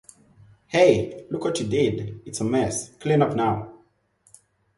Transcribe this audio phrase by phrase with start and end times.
[0.65, 3.71] Hey, look what you did, it's a mess, clean up now!